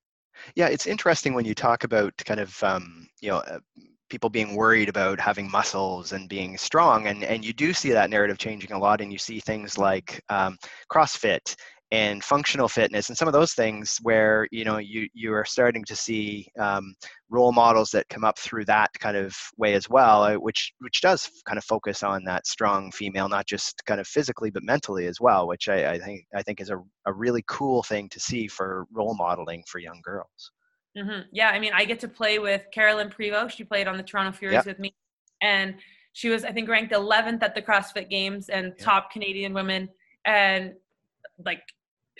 [0.55, 3.39] Yeah, it's interesting when you talk about kind of um, you know.
[3.39, 3.59] Uh,
[4.09, 8.11] people being worried about having muscles and being strong and and you do see that
[8.11, 10.59] narrative changing a lot and you see things like um,
[10.93, 11.55] crossfit
[11.93, 15.85] and functional fitness and some of those things where you know you you are starting
[15.85, 16.95] to see um,
[17.31, 21.01] role models that come up through that kind of way as well uh, which which
[21.01, 25.07] does kind of focus on that strong female not just kind of physically but mentally
[25.07, 28.21] as well which i, I think i think is a, a really cool thing to
[28.21, 30.53] see for role modeling for young girls
[30.97, 31.23] mm-hmm.
[31.33, 34.31] yeah i mean i get to play with carolyne prevost she played on the toronto
[34.31, 34.67] furies yep.
[34.67, 34.95] with me
[35.43, 35.75] and
[36.13, 38.79] she was i think ranked 11th at the crossfit games and yep.
[38.79, 39.89] top canadian women
[40.25, 40.75] and
[41.45, 41.63] like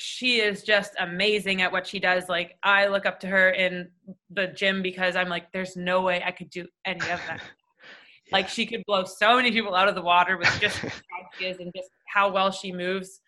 [0.01, 2.29] she is just amazing at what she does.
[2.29, 3.89] Like I look up to her in
[4.31, 7.41] the gym because I'm like, there's no way I could do any of that.
[8.27, 8.33] yeah.
[8.33, 10.91] Like she could blow so many people out of the water with just how
[11.39, 13.21] she is and just how well she moves.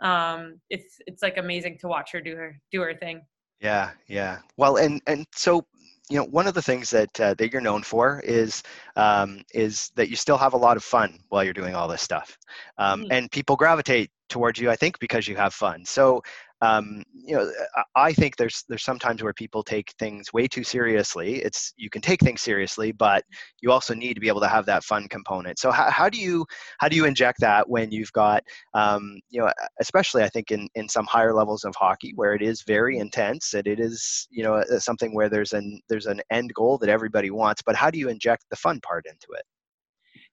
[0.00, 3.22] Um, it's it's like amazing to watch her do her do her thing.
[3.60, 4.38] Yeah, yeah.
[4.56, 5.64] Well, and and so
[6.08, 8.62] you know one of the things that uh, that you're known for is
[8.96, 12.02] um, is that you still have a lot of fun while you're doing all this
[12.02, 12.38] stuff
[12.78, 13.12] um, mm-hmm.
[13.12, 16.22] and people gravitate towards you i think because you have fun so
[16.62, 17.50] um, you know
[17.94, 21.42] i think there's there's sometimes where people take things way too seriously.
[21.42, 23.24] It's you can take things seriously but
[23.60, 25.58] you also need to be able to have that fun component.
[25.58, 26.46] So how, how do you
[26.78, 28.42] how do you inject that when you've got
[28.74, 32.42] um, you know especially i think in in some higher levels of hockey where it
[32.42, 36.52] is very intense and it is you know something where there's an there's an end
[36.54, 39.44] goal that everybody wants but how do you inject the fun part into it?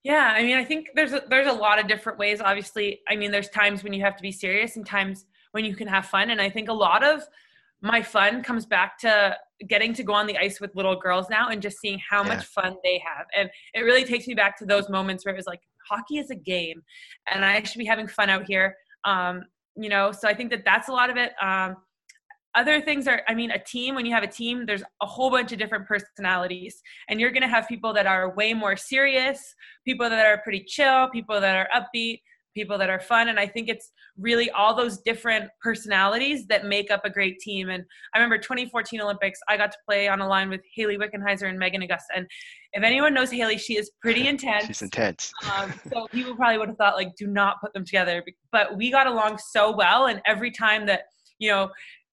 [0.04, 2.42] Yeah, I mean, I think there's a, there's a lot of different ways.
[2.42, 5.76] Obviously, I mean, there's times when you have to be serious and times when you
[5.76, 6.30] can have fun.
[6.30, 7.24] And I think a lot of
[7.82, 9.38] my fun comes back to
[9.68, 12.30] getting to go on the ice with little girls now and just seeing how yeah.
[12.30, 13.26] much fun they have.
[13.38, 16.30] And it really takes me back to those moments where it was like hockey is
[16.30, 16.82] a game,
[17.32, 18.76] and I should be having fun out here.
[19.06, 19.44] Um,
[19.76, 21.34] you know, so I think that that's a lot of it.
[21.42, 21.78] Um,
[22.56, 25.32] other things are i mean a team when you have a team there's a whole
[25.32, 29.56] bunch of different personalities and you're going to have people that are way more serious
[29.86, 32.22] people that are pretty chill people that are upbeat
[32.54, 33.30] people that are fun.
[33.30, 37.70] And i think it's really all those different personalities that make up a great team.
[37.70, 41.50] And i remember 2014 olympics i got to play on a line with hayley wickenheiser
[41.50, 42.16] and meghan agosta.
[42.16, 42.28] And
[42.74, 44.66] if anyone knows hayley she is pretty intense.
[44.66, 45.32] She's intense.
[45.56, 48.24] Um, so people probably would have thought like do not put them together.
[48.52, 50.08] But we got along so well.
[50.08, 51.04] And every time that
[51.40, 51.70] you know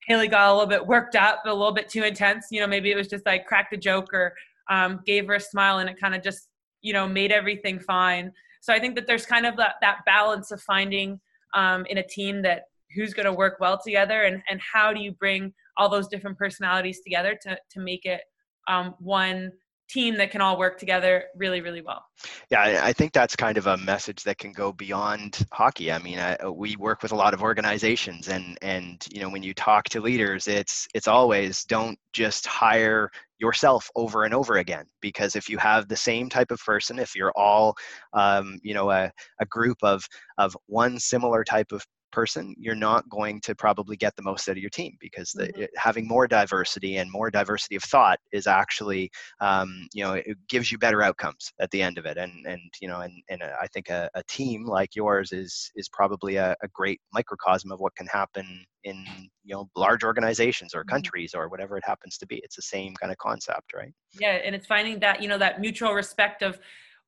[0.06, 2.46] Hayley got a little bit worked up, a little bit too intense.
[2.50, 4.34] You know, maybe it was just like cracked a joke or
[4.68, 6.48] um, gave her a smile and it kind of just,
[6.82, 8.32] you know, made everything fine.
[8.60, 11.20] So I think that there's kind of that, that balance of finding
[11.54, 15.00] um, in a team that who's going to work well together and, and how do
[15.00, 18.22] you bring all those different personalities together to, to make it
[18.68, 19.50] um, one
[19.90, 22.04] team that can all work together really really well.
[22.50, 25.90] Yeah i think that's kind of a message that can go beyond hockey.
[25.92, 29.42] I mean I, we work with a lot of organizations and and you know when
[29.42, 34.84] you talk to leaders it's it's always don't just hire yourself over and over again
[35.00, 37.74] because if you have the same type of person if you're all
[38.12, 40.06] um, you know a, a group of
[40.38, 44.52] of one similar type of person, you're not going to probably get the most out
[44.52, 45.62] of your team because the, mm-hmm.
[45.62, 50.36] it, having more diversity and more diversity of thought is actually, um, you know, it
[50.48, 52.16] gives you better outcomes at the end of it.
[52.16, 55.88] And and you know, and and I think a, a team like yours is is
[55.88, 59.04] probably a, a, great microcosm of what can happen in
[59.44, 60.90] you know large organizations or mm-hmm.
[60.90, 62.40] countries or whatever it happens to be.
[62.42, 63.92] It's the same kind of concept, right?
[64.18, 66.58] Yeah, and it's finding that you know that mutual respect of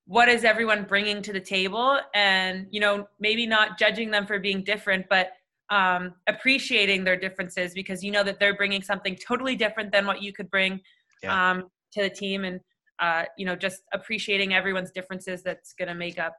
[0.05, 1.99] what is everyone bringing to the table?
[2.13, 5.31] And you know maybe not judging them for being different but
[5.69, 10.21] um, appreciating their differences because you know that they're bringing something totally different than what
[10.21, 10.81] you could bring
[11.23, 11.51] yeah.
[11.51, 11.63] um,
[11.93, 12.43] to the team.
[12.43, 12.59] And
[12.99, 16.35] uh, you know just appreciating everyone's differences that's going to make up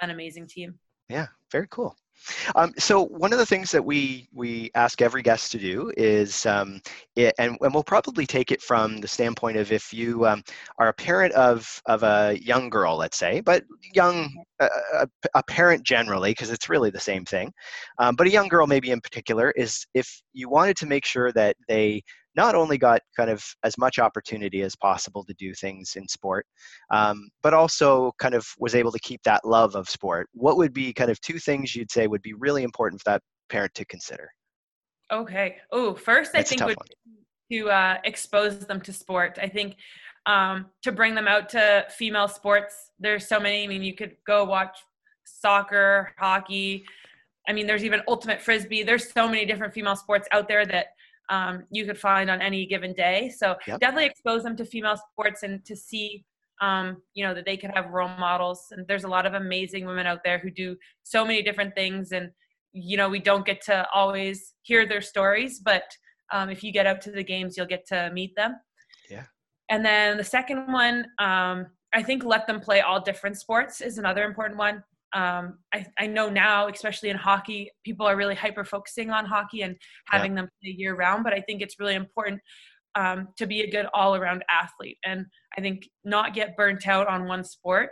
[0.00, 0.78] an amazing team.
[1.08, 1.96] Yeah very cool
[2.54, 6.46] um, so one of the things that we we ask every guest to do is,
[6.46, 6.80] um,
[7.16, 10.42] it, and, and we'll probably take it from the standpoint of if you um,
[10.78, 15.42] are a parent of of a young girl, let's say, but young uh, a, a,
[15.44, 17.52] parent generally, because it's really the same thing,
[17.98, 21.32] um, but a young girl maybe in particular is if you wanted to make sure
[21.32, 22.02] that they
[22.38, 26.46] not only got kind of as much opportunity as possible to do things in sport,
[26.90, 30.28] um, but also kind of was able to keep that love of sport.
[30.34, 33.22] What would be kind of two things you'd say would be really important for that
[33.50, 34.30] parent to consider?
[35.10, 35.56] Okay.
[35.72, 36.78] Oh, first That's I think would
[37.50, 39.36] to uh, expose them to sport.
[39.42, 39.74] I think
[40.26, 42.92] um, to bring them out to female sports.
[43.00, 43.64] There's so many.
[43.64, 44.78] I mean, you could go watch
[45.24, 46.84] soccer, hockey.
[47.48, 48.84] I mean, there's even ultimate frisbee.
[48.84, 50.88] There's so many different female sports out there that
[51.28, 53.30] um, you could find on any given day.
[53.36, 53.80] So yep.
[53.80, 56.24] definitely expose them to female sports and to see,
[56.60, 58.66] um, you know, that they can have role models.
[58.70, 62.12] And there's a lot of amazing women out there who do so many different things.
[62.12, 62.30] And,
[62.72, 65.84] you know, we don't get to always hear their stories, but
[66.32, 68.56] um, if you get out to the games, you'll get to meet them.
[69.10, 69.24] Yeah.
[69.70, 73.98] And then the second one, um, I think let them play all different sports is
[73.98, 74.82] another important one
[75.14, 79.62] um, I, I, know now, especially in hockey, people are really hyper focusing on hockey
[79.62, 80.42] and having yeah.
[80.42, 81.24] them play year round.
[81.24, 82.40] But I think it's really important
[82.94, 85.24] um, to be a good all around athlete, and
[85.56, 87.90] I think not get burnt out on one sport.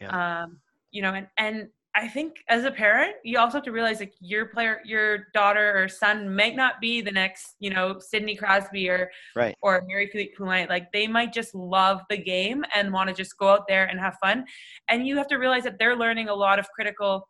[0.00, 0.42] Yeah.
[0.42, 0.58] Um,
[0.90, 1.68] you know, and and
[1.98, 5.76] I think as a parent, you also have to realize like your player, your daughter
[5.76, 9.56] or son might not be the next, you know, Sidney Crosby or right.
[9.62, 10.68] or Marie-Philip Poulin.
[10.68, 13.98] Like they might just love the game and want to just go out there and
[13.98, 14.44] have fun.
[14.88, 17.26] And you have to realize that they're learning a lot of critical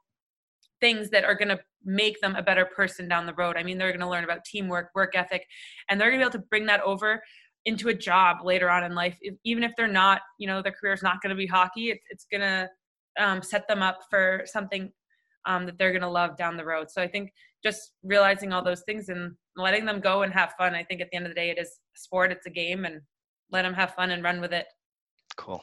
[0.83, 3.57] things that are going to make them a better person down the road.
[3.57, 5.47] I mean, they're going to learn about teamwork, work ethic,
[5.89, 7.23] and they're going to be able to bring that over
[7.65, 9.17] into a job later on in life.
[9.23, 11.91] If, even if they're not, you know, their career is not going to be hockey,
[11.91, 12.69] it's, it's going to
[13.19, 14.93] um, set them up for something
[15.47, 16.91] um, that they're going to love down the road.
[16.91, 17.33] So I think
[17.65, 20.75] just realizing all those things and letting them go and have fun.
[20.75, 23.01] I think at the end of the day, it is sport, it's a game, and
[23.51, 24.67] let them have fun and run with it.
[25.37, 25.63] Cool.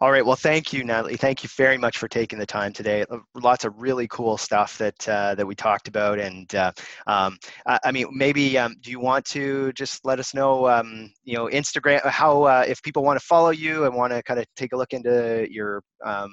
[0.00, 0.24] All right.
[0.24, 1.16] Well, thank you, Natalie.
[1.16, 3.04] Thank you very much for taking the time today.
[3.10, 6.70] Uh, lots of really cool stuff that uh, that we talked about, and uh,
[7.06, 11.10] um, I, I, mean, maybe um, do you want to just let us know, um,
[11.24, 14.38] you know, Instagram, how uh, if people want to follow you and want to kind
[14.38, 16.30] of take a look into your um,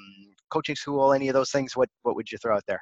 [0.53, 2.81] coaching school, any of those things, what what would you throw out there?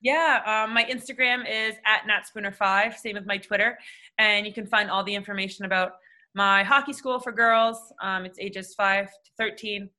[0.00, 3.76] Yeah, um, my Instagram is at natspooner5, same with my Twitter.
[4.18, 5.92] And you can find all the information about
[6.34, 7.92] my hockey school for girls.
[8.00, 9.90] Um, it's ages 5 to 13.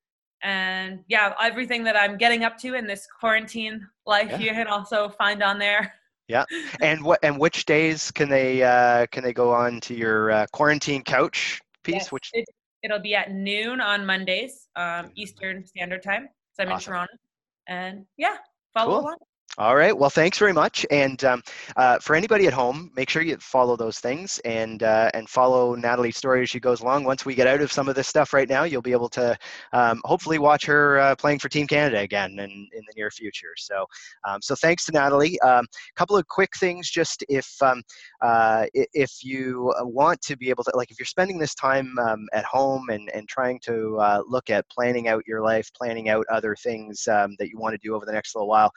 [0.41, 4.37] And yeah, everything that I'm getting up to in this quarantine life, yeah.
[4.37, 5.93] you can also find on there.
[6.29, 6.45] Yeah,
[6.81, 10.45] and what and which days can they uh, can they go on to your uh,
[10.53, 11.95] quarantine couch piece?
[11.95, 12.45] Yes, which it,
[12.87, 16.29] will be at noon on Mondays, um, Eastern Standard Time.
[16.59, 16.91] I'm awesome.
[16.91, 17.13] in Toronto.
[17.67, 18.37] And yeah,
[18.73, 18.99] follow cool.
[19.01, 19.17] along.
[19.57, 19.97] All right.
[19.97, 20.85] Well, thanks very much.
[20.89, 21.41] And um,
[21.75, 25.75] uh, for anybody at home, make sure you follow those things and uh, and follow
[25.75, 27.03] Natalie's story as she goes along.
[27.03, 29.35] Once we get out of some of this stuff right now, you'll be able to
[29.73, 33.53] um, hopefully watch her uh, playing for Team Canada again in, in the near future.
[33.57, 33.85] So,
[34.25, 35.37] um, so thanks to Natalie.
[35.43, 37.81] A um, couple of quick things, just if um,
[38.21, 42.27] uh, if you want to be able to, like, if you're spending this time um,
[42.33, 46.25] at home and and trying to uh, look at planning out your life, planning out
[46.31, 48.71] other things that you want to do over the next little while.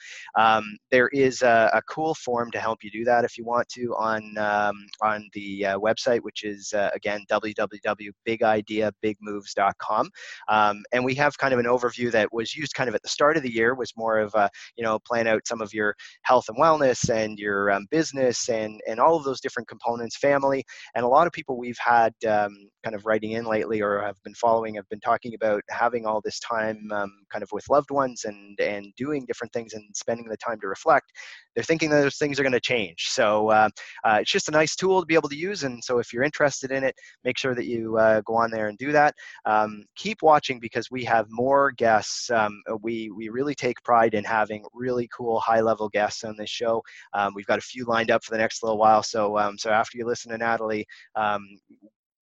[0.63, 3.69] Um, there is a, a, cool form to help you do that if you want
[3.71, 10.11] to on um, on the uh, website, which is uh, again www.bigideabigmoves.com.
[10.49, 13.09] Um, and we have kind of an overview that was used kind of at the
[13.09, 15.95] start of the year was more of a, you know plan out some of your
[16.23, 20.65] health and wellness and your um, business and and all of those different components, family,
[20.95, 24.23] and a lot of people we've had um, kind of writing in lately or have
[24.23, 27.91] been following have been talking about having all this time um, kind of with loved
[27.91, 31.13] ones and and doing different things and spending the time to reflect,
[31.55, 33.09] they're thinking those things are going to change.
[33.09, 33.69] So uh,
[34.05, 35.65] uh, it's just a nice tool to be able to use.
[35.65, 38.69] And so if you're interested in it, make sure that you uh, go on there
[38.69, 39.15] and do that.
[39.45, 42.31] Um, keep watching because we have more guests.
[42.31, 46.51] Um, we we really take pride in having really cool high level guests on this
[46.51, 46.83] show.
[47.15, 49.03] Um, we've got a few lined up for the next little while.
[49.03, 51.47] So um, so after you listen to Natalie um,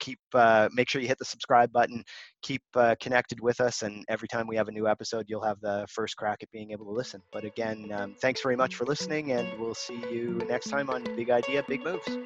[0.00, 2.02] keep uh, make sure you hit the subscribe button
[2.42, 5.60] keep uh, connected with us and every time we have a new episode you'll have
[5.60, 7.20] the first crack at being able to listen.
[7.32, 11.04] But again um, thanks very much for listening and we'll see you next time on
[11.16, 12.18] big idea big moves